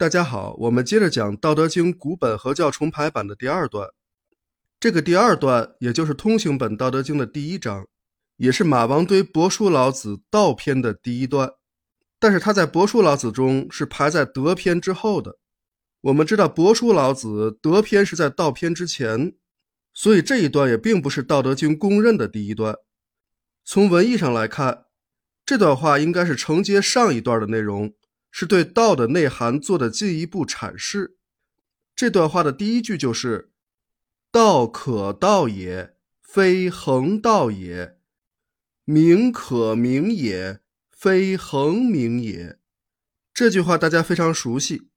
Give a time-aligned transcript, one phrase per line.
[0.00, 3.90] 大家好，我们接着讲《道德经》古本合教重排版的第二段。
[4.80, 7.86] 这个第二段，也就是通行本《道德经》的第一章，
[8.38, 11.50] 也是马王堆帛书老子道篇的第一段。
[12.18, 15.36] 但是他在帛书老子中是排在德篇之后的。
[16.00, 19.34] 我们知道帛书老子德篇是在道篇之前，
[19.92, 22.74] 所以这一段也并不是《道德经》公认的第一段。
[23.66, 24.86] 从文艺上来看，
[25.44, 27.92] 这段话应该是承接上一段的内容。
[28.30, 31.16] 是对道的内涵做的进一步阐释。
[31.94, 33.50] 这段话的第一句就是
[34.32, 37.96] “道可道也，非恒道也；
[38.84, 40.60] 名可名也，
[40.90, 42.58] 非恒名也。”
[43.34, 44.88] 这句话大家非常熟悉，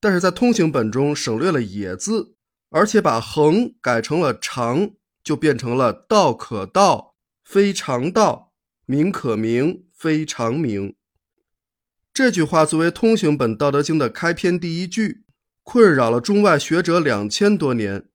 [0.00, 2.34] 但是在通行本中省略了“也”字，
[2.70, 4.92] 而且把“恒”改成了“常”，
[5.24, 8.52] 就变成了“道可道，非常道；
[8.86, 10.94] 名可名，非常名。
[12.18, 15.22] 这句话作为通行本《道德经》的开篇第一句，
[15.62, 18.08] 困扰了中外学者两千多年，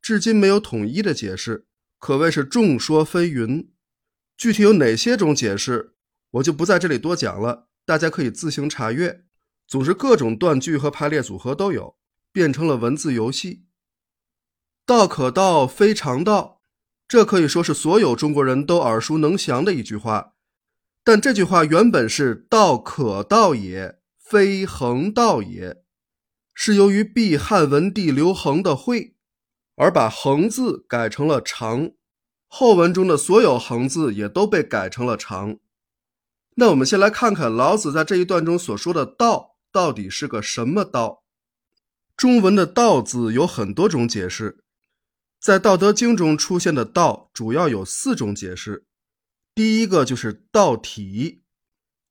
[0.00, 1.66] 至今没有统一的解释，
[1.98, 3.66] 可谓是众说纷纭。
[4.34, 5.92] 具体有哪些种解释，
[6.30, 9.24] 我就不在这里多讲了，大家可以自行查阅。
[9.68, 11.98] 总之，各种断句和排列组合都有，
[12.32, 13.66] 变成了文字游戏。
[14.86, 16.62] 道可道，非常道，
[17.06, 20.32] 这可以说是所有中国人都耳熟能详的一句话。
[21.02, 25.82] 但这句话原本是“道可道也，非恒道也”，
[26.54, 29.16] 是由于避汉文帝刘恒的讳，
[29.76, 31.92] 而把“恒”字改成了“常”。
[32.46, 35.58] 后文中的所有“恒”字也都被改成了“常”。
[36.56, 41.24] 那我们先来看看老子在这一段中所说的“道”到底是个什么道。
[42.16, 44.62] 中文的“道”字有很多种解释，
[45.40, 48.84] 在《道德经》中出现的“道”主要有四种解释。
[49.60, 51.42] 第一个就是道体，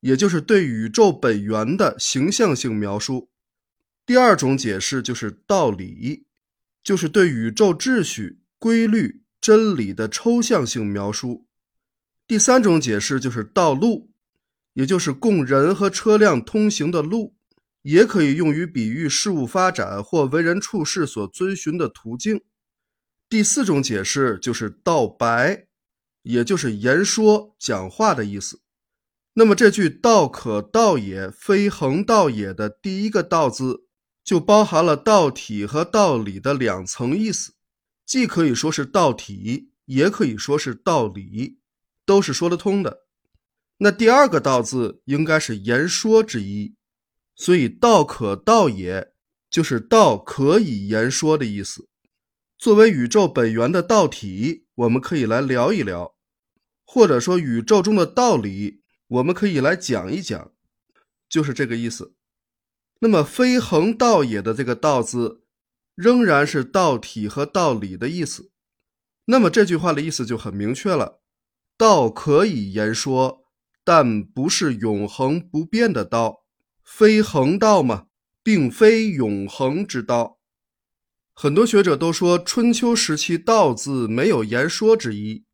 [0.01, 3.31] 也就是对宇宙本源的形象性描述；
[4.05, 6.27] 第二种解释就是道理，
[6.83, 11.47] 就是对宇宙秩序、规律、真理的抽象性描述；
[12.27, 14.11] 第三种解释就是道路，
[14.73, 17.35] 也就是供人和车辆通行的路，
[17.81, 22.37] 也可以用于比喻事物发展或为人处事所遵循的途径；
[23.27, 25.68] 第四种解释就是道白。
[26.23, 28.61] 也就是言说、讲话的意思。
[29.33, 33.85] 那么这句“道可道也，非恒道也”的第一个“道”字，
[34.23, 37.53] 就包含了道体和道理的两层意思，
[38.05, 41.59] 既可以说是道体，也可以说是道理，
[42.05, 43.05] 都是说得通的。
[43.77, 46.75] 那第二个“道”字应该是言说之一，
[47.35, 49.13] 所以“道可道也”
[49.49, 51.87] 就是道可以言说的意思。
[52.57, 54.65] 作为宇宙本源的道体。
[54.79, 56.15] 我们可以来聊一聊，
[56.85, 60.53] 或者说宇宙中的道理，我们可以来讲一讲，
[61.27, 62.15] 就是这个意思。
[63.01, 65.43] 那么“非恒道也”的这个“道”字，
[65.95, 68.51] 仍然是道体和道理的意思。
[69.25, 71.19] 那么这句话的意思就很明确了：
[71.77, 73.43] 道可以言说，
[73.83, 76.45] 但不是永恒不变的道，
[76.85, 78.07] 非恒道嘛，
[78.41, 80.38] 并非永恒之道。
[81.41, 85.45] 很多学者都说，春秋时期“道”字没有言说之意，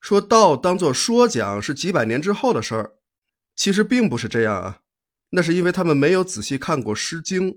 [0.00, 2.94] 说“道”当做说讲是几百年之后的事儿。
[3.54, 4.78] 其实并不是这样啊，
[5.32, 7.52] 那是因为他们没有仔细看过《诗经》。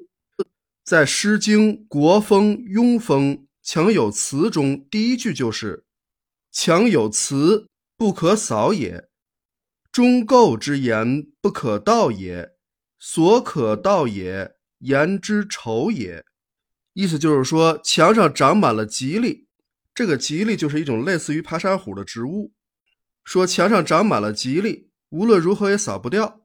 [0.84, 5.86] 在《诗经·国风·庸风·强有词》中，第一句就是
[6.52, 9.08] “强有词，不可扫也；
[9.90, 12.52] 忠构之言，不可道也。
[13.00, 16.26] 所可道也，言之丑也。”
[16.94, 19.48] 意思就是说，墙上长满了吉利，
[19.94, 22.54] 这个吉利就是一种类似于爬山虎的植物。
[23.24, 26.42] 说墙上长满了吉利，无论如何也扫不掉。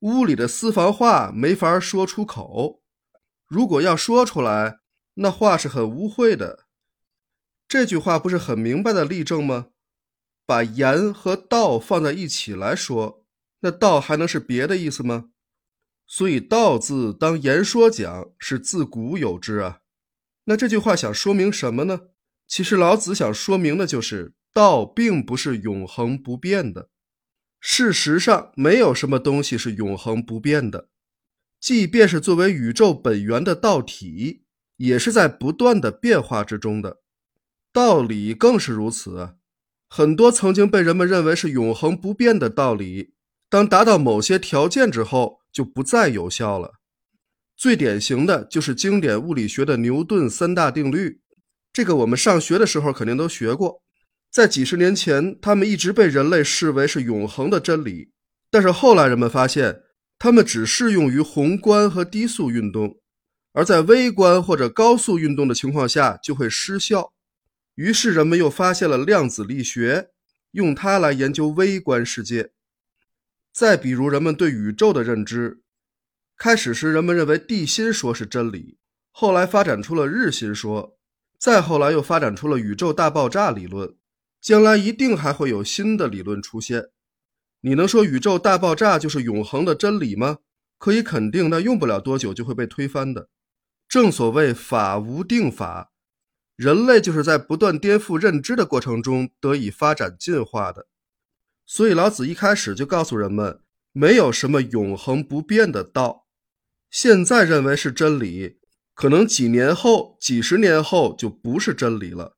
[0.00, 2.82] 屋里的私房话没法说出口，
[3.46, 4.80] 如果要说出来，
[5.14, 6.66] 那话是很污秽的。
[7.68, 9.68] 这句话不是很明白的例证吗？
[10.44, 13.24] 把言和道放在一起来说，
[13.60, 15.30] 那道还能是别的意思吗？
[16.12, 19.82] 所以“道”字当言说讲是自古有之啊。
[20.46, 22.00] 那这句话想说明什么呢？
[22.48, 26.90] 其实老子想说明的就是道并不是永恒不变的。
[27.60, 30.88] 事实上，没有什么东西是永恒不变的，
[31.60, 34.42] 即便是作为宇宙本源的道体，
[34.78, 37.02] 也是在不断的变化之中的。
[37.72, 39.36] 道理更是如此。
[39.88, 43.14] 很多曾经被人们认为是永恒不变的道理，
[43.48, 46.74] 当达到某些条件之后，就不再有效了。
[47.56, 51.20] 最典型的就是经典物理学的牛顿三大定律，
[51.72, 53.82] 这个我们上学的时候肯定都学过。
[54.30, 58.12] 在几十年前，他们一直被人类视为是永恒的真理，
[58.50, 59.80] 但是后来人们发现，
[60.18, 62.98] 它们只适用于宏观和低速运动，
[63.52, 67.12] 而在微观或者高速运动的情况下就会失效。
[67.74, 70.10] 于是人们又发现了量子力学，
[70.52, 72.52] 用它来研究微观世界。
[73.52, 75.62] 再比如人们对宇宙的认知，
[76.36, 78.78] 开始时人们认为地心说是真理，
[79.10, 80.98] 后来发展出了日心说，
[81.38, 83.96] 再后来又发展出了宇宙大爆炸理论。
[84.40, 86.88] 将来一定还会有新的理论出现。
[87.60, 90.38] 你能说宇宙大爆炸就是永恒的真理吗？
[90.78, 93.28] 可以肯定，那用不了多久就会被推翻的。
[93.86, 95.92] 正所谓法无定法，
[96.56, 100.86] 人类就是在不断颠覆认知的过程中得以发展进化的。
[101.72, 103.60] 所以老子一开始就告诉人们，
[103.92, 106.26] 没有什么永恒不变的道。
[106.90, 108.58] 现在认为是真理，
[108.92, 112.36] 可能几年后、几十年后就不是真理了。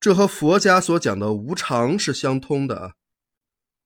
[0.00, 2.94] 这和佛家所讲的无常是相通的啊。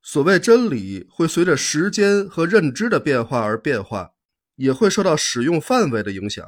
[0.02, 4.12] 所谓真理会随着时间和认知的变化而变化，
[4.56, 6.42] 也会受到使用范围的影响。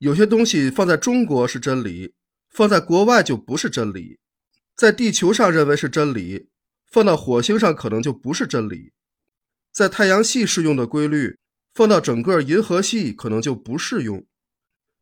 [0.00, 2.12] 有些东西放在中国是真理，
[2.50, 4.18] 放在国外就不是真理。
[4.76, 6.50] 在地球上认为是真理，
[6.94, 8.92] 放到火星上可能就不是真理。
[9.72, 11.40] 在太阳系适用的规律，
[11.74, 14.24] 放到整个银河系可能就不适用。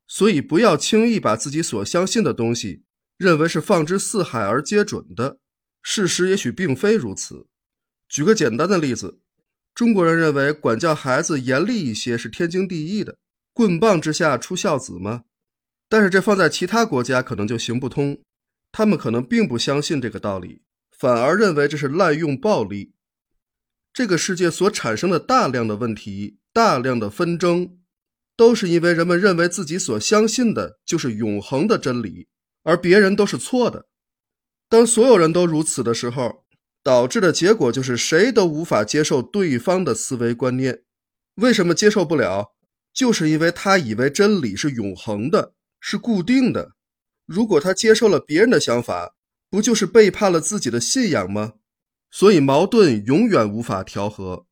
[0.08, 2.84] 所以不要轻易把自己所相信的东西
[3.18, 5.36] 认为是放之四海而皆准的，
[5.82, 7.46] 事实也许并非如此。
[8.08, 9.20] 举个简单的例子，
[9.74, 13.18] 中国人认为管教孩子严厉一些是天经地义的
[13.52, 15.24] ，“棍棒之下出孝子”吗？
[15.90, 18.22] 但是这放在其他国家可能就行不通，
[18.70, 20.62] 他们可能并不相信这个道理，
[21.02, 22.92] 反而认为这是滥用暴力。
[23.92, 27.76] 这个世界所产生的大量的问题、大量的纷争，
[28.36, 32.28] 都是因为人们认为自己所相信的就是永恒的真理，
[32.62, 33.88] 而别人都是错的。
[34.68, 36.44] 当所有人都如此的时候，
[36.84, 40.84] 导致的结果就是谁都无法接受对方的思维观念。
[41.34, 42.54] 为什么接受不了？
[42.94, 46.76] 就是因为他以为真理是永恒的，是固定的。
[47.26, 49.16] 如果他接受了别人的想法，
[49.52, 51.52] 不就是背叛了自己的信仰吗？
[52.10, 54.46] 所以矛盾永远无法调和。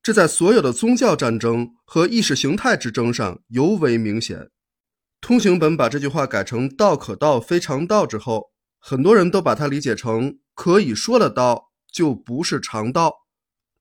[0.00, 4.52] 这在所有的宗教战争和意识形态之争上尤为明显。
[5.20, 10.38] 通行本把这句话改成“道可道，非常道”之后，很多人都把它理解成。
[10.54, 13.26] 可以说的道就不是常道，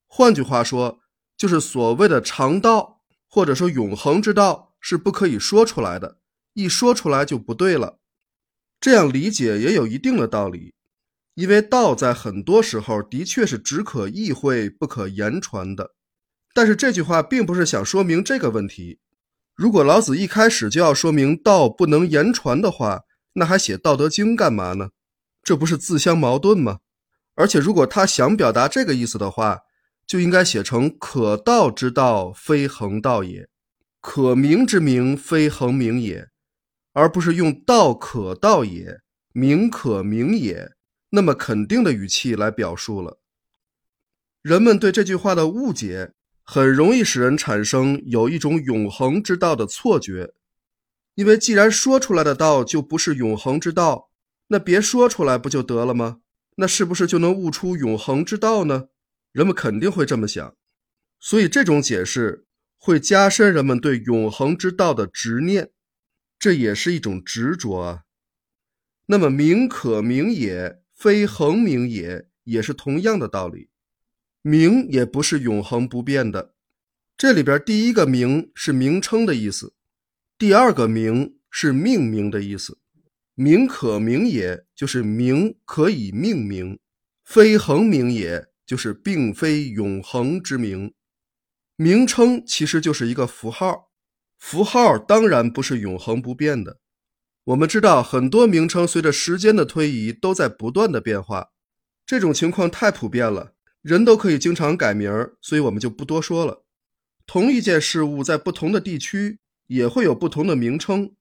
[0.07, 1.01] 换句话说，
[1.37, 6.17] 就是所谓的常道或者说永恒之道是不可以说出来的，
[6.53, 7.99] 一说出来就不对了。
[8.83, 10.73] 这样理解也有一定的道理，
[11.35, 15.91] 因为道在很多时候的确是只可意会不可言传的。
[16.53, 18.99] 但是这句话并不是想说明这个问题。
[19.55, 23.03] 如果老子一开始就要说明道不能言传的话，
[23.35, 24.89] 那还写《道德经》干嘛呢？
[25.41, 26.79] 这不是自相矛盾吗？
[27.35, 29.59] 而且，如果他想表达这个意思的话，
[30.05, 33.45] 就应该写成“可道之道，非恒道也；
[34.01, 36.27] 可名之名，非恒名也”，
[36.93, 39.01] 而不是用“道可道也，
[39.33, 40.71] 名可名也”
[41.11, 43.19] 那么肯定的语气来表述了。
[44.41, 46.13] 人们对这句话的误解，
[46.43, 50.33] 很容易使人产生有一种永恒之道的错觉，
[51.15, 54.09] 因为既然说出来的道就不是永恒之道。
[54.47, 56.19] 那别说出来不就得了吗？
[56.57, 58.89] 那是不是就能悟出永恒之道呢？
[59.31, 60.55] 人们肯定会这么想，
[61.19, 62.45] 所以这种解释
[62.77, 65.71] 会加深人们对永恒之道的执念，
[66.37, 68.03] 这也是一种执着啊。
[69.07, 73.69] 那么名可名也，非恒名也，也是同样的道理。
[74.41, 76.53] 名也不是永恒不变的，
[77.17, 79.73] 这里边第一个名是名称的意思，
[80.37, 82.79] 第二个名是命名的意思。
[83.35, 86.77] 名可名也，就是名可以命名；
[87.23, 90.93] 非恒名也，就是并非永恒之名。
[91.75, 93.92] 名称其实就是一个符号，
[94.45, 96.79] 符号当然不是永恒不变的。
[97.45, 101.51] 我们知道很多名称随着时间的推移都在不断的变化，
[102.05, 106.65] 这种情况太普遍了，人都可以经常改名儿，所以我们就不多说了。
[107.25, 111.15] 同一件事物在不同的地区也会有不同的名称。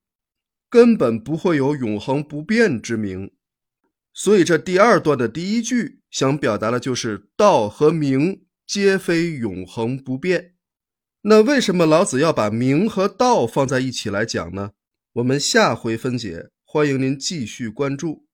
[0.69, 3.31] 根本不会有永恒不变之名，
[4.13, 10.52] 所以这第二段的第一句想表达的就是道和名皆非永恒不变。
[11.25, 14.73] 那为什么老子要把名和道放在一起来讲呢？
[15.13, 18.27] 我们下回分解，欢迎您继续关注。